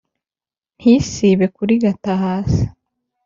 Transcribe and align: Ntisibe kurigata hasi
Ntisibe 0.77 1.45
kurigata 1.55 2.11
hasi 2.23 2.61